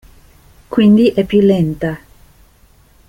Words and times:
Quindi 0.67 1.09
è 1.09 1.23
più 1.25 1.41
"lenta". 1.41 1.99